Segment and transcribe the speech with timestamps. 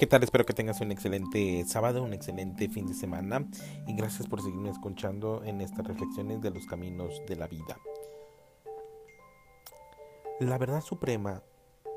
[0.00, 0.22] ¿Qué tal?
[0.22, 3.46] Espero que tengas un excelente sábado, un excelente fin de semana
[3.86, 7.78] y gracias por seguirme escuchando en estas reflexiones de los caminos de la vida.
[10.38, 11.42] La verdad suprema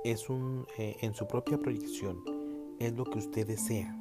[0.03, 3.97] es un, eh, en su propia proyección, es lo que usted desea,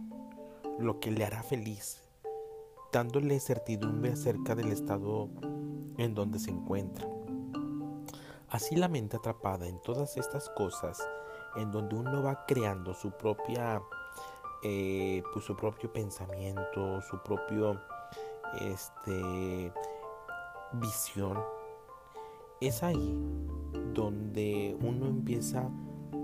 [0.81, 2.03] lo que le hará feliz,
[2.93, 5.29] dándole certidumbre acerca del estado
[5.97, 7.07] en donde se encuentra.
[8.49, 10.99] Así la mente atrapada en todas estas cosas
[11.57, 13.83] en donde uno va creando su propia,
[14.63, 17.81] eh, pues su propio pensamiento, su propio,
[18.61, 19.73] este,
[20.75, 21.39] visión.
[22.61, 23.19] Es ahí
[23.95, 25.69] donde uno empieza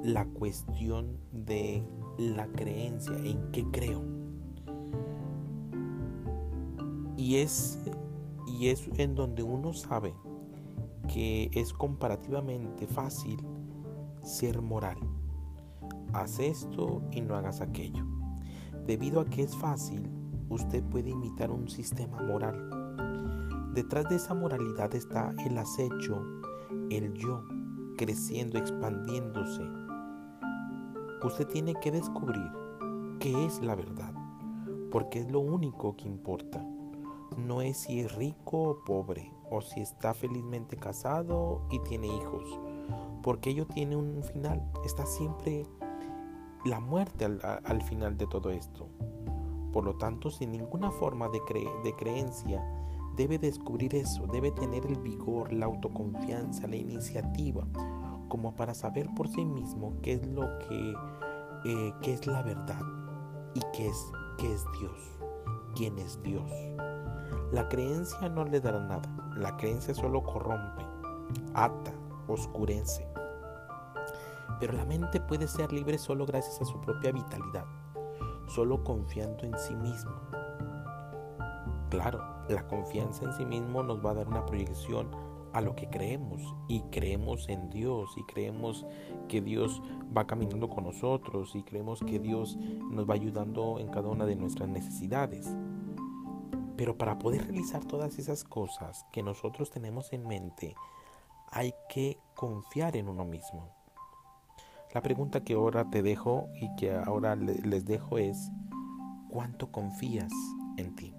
[0.02, 1.82] la cuestión de
[2.18, 4.02] la creencia, en qué creo.
[7.16, 7.80] Y es,
[8.46, 10.14] y es en donde uno sabe
[11.12, 13.38] que es comparativamente fácil
[14.22, 14.98] ser moral
[16.12, 18.04] haz esto y no hagas aquello.
[18.86, 20.08] Debido a que es fácil,
[20.48, 23.72] usted puede imitar un sistema moral.
[23.74, 26.24] Detrás de esa moralidad está el acecho,
[26.90, 27.44] el yo,
[27.96, 29.62] creciendo, expandiéndose.
[31.22, 32.50] Usted tiene que descubrir
[33.20, 34.14] qué es la verdad,
[34.90, 36.64] porque es lo único que importa.
[37.36, 42.58] No es si es rico o pobre, o si está felizmente casado y tiene hijos,
[43.22, 45.66] porque ello tiene un final, está siempre
[46.64, 48.88] la muerte al, final de todo esto.
[49.72, 51.40] Por lo tanto, sin ninguna forma de,
[51.96, 52.64] creencia,
[53.16, 57.66] debe descubrir eso, debe tener el vigor, la autoconfianza, la iniciativa,
[58.28, 60.94] como para saber por sí mismo qué es lo que,
[61.64, 62.80] eh, qué es la verdad
[63.54, 65.18] y qué es, qué es Dios,
[65.74, 66.50] quién es Dios.
[67.50, 70.84] La creencia no le dará nada, la creencia solo corrompe,
[71.54, 71.94] ata,
[72.26, 73.08] oscurece.
[74.60, 77.64] Pero la mente puede ser libre solo gracias a su propia vitalidad,
[78.48, 80.12] solo confiando en sí mismo.
[81.88, 85.08] Claro, la confianza en sí mismo nos va a dar una proyección
[85.54, 88.84] a lo que creemos y creemos en Dios y creemos
[89.26, 89.80] que Dios
[90.14, 92.58] va caminando con nosotros y creemos que Dios
[92.90, 95.56] nos va ayudando en cada una de nuestras necesidades.
[96.78, 100.76] Pero para poder realizar todas esas cosas que nosotros tenemos en mente,
[101.50, 103.68] hay que confiar en uno mismo.
[104.94, 108.52] La pregunta que ahora te dejo y que ahora les dejo es,
[109.28, 110.32] ¿cuánto confías
[110.76, 111.17] en ti?